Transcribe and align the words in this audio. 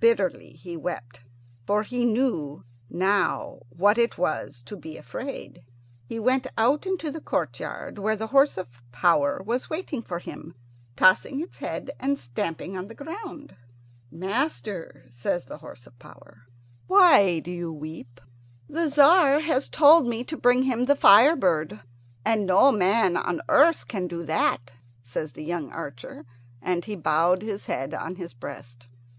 Bitterly 0.00 0.52
he 0.52 0.74
wept, 0.74 1.20
for 1.66 1.82
he 1.82 2.06
knew 2.06 2.64
now 2.88 3.60
what 3.68 3.98
it 3.98 4.16
was 4.16 4.62
to 4.62 4.74
be 4.74 4.96
afraid. 4.96 5.64
He 6.06 6.18
went 6.18 6.46
out 6.56 6.86
into 6.86 7.10
the 7.10 7.20
courtyard, 7.20 7.98
where 7.98 8.16
the 8.16 8.28
horse 8.28 8.56
of 8.56 8.80
power 8.90 9.42
was 9.44 9.68
waiting 9.68 10.00
for 10.00 10.18
him, 10.18 10.54
tossing 10.96 11.42
its 11.42 11.58
head 11.58 11.90
and 12.00 12.18
stamping 12.18 12.74
on 12.74 12.86
the 12.86 12.94
ground. 12.94 13.54
"Master," 14.10 15.04
says 15.10 15.44
the 15.44 15.58
horse 15.58 15.86
of 15.86 15.98
power, 15.98 16.46
"why 16.86 17.40
do 17.40 17.50
you 17.50 17.70
weep?" 17.70 18.22
"The 18.70 18.88
Tzar 18.88 19.40
has 19.40 19.68
told 19.68 20.08
me 20.08 20.24
to 20.24 20.38
bring 20.38 20.62
him 20.62 20.84
the 20.84 20.96
fire 20.96 21.36
bird, 21.36 21.82
and 22.24 22.46
no 22.46 22.72
man 22.72 23.14
on 23.14 23.42
earth 23.50 23.86
can 23.88 24.06
do 24.08 24.24
that," 24.24 24.70
says 25.02 25.32
the 25.32 25.44
young 25.44 25.70
archer, 25.70 26.24
and 26.62 26.82
he 26.86 26.96
bowed 26.96 27.42
his 27.42 27.66
head 27.66 27.92
on 27.92 28.14
his 28.14 28.32
breast. 28.32 28.88